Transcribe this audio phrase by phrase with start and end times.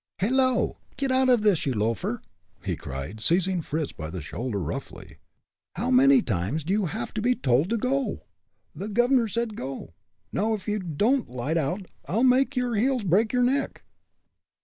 [0.17, 0.79] "Hello!
[0.97, 2.23] get out of this, you loafer!"
[2.65, 5.17] he cried seizing Fritz by the shoulder, roughly.
[5.75, 8.23] "How many times do you have to be told to go?
[8.73, 9.93] The guv'nor said go
[10.31, 13.83] now, if you don't light out, I'll make your heels break your neck."